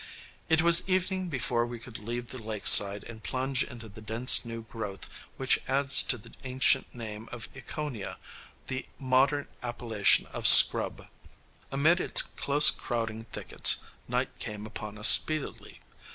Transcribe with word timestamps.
It 0.49 0.63
was 0.63 0.89
evening 0.89 1.27
before 1.29 1.63
we 1.63 1.77
could 1.77 1.99
leave 1.99 2.29
the 2.31 2.41
lakeside 2.41 3.03
and 3.03 3.21
plunge 3.21 3.63
into 3.63 3.87
the 3.87 4.01
dense 4.01 4.43
new 4.43 4.63
growth 4.63 5.07
which 5.37 5.59
adds 5.67 6.01
to 6.01 6.17
the 6.17 6.33
ancient 6.43 6.95
name 6.95 7.29
of 7.31 7.47
Ekoniah 7.53 8.17
the 8.65 8.87
modern 8.97 9.47
appellation 9.61 10.25
of 10.33 10.47
"Scrub." 10.47 11.07
Amid 11.71 11.99
its 12.01 12.23
close 12.23 12.71
crowding 12.71 13.25
thickets 13.25 13.83
night 14.07 14.29
came 14.39 14.65
upon 14.65 14.97
us 14.97 15.07
speedily. 15.07 15.81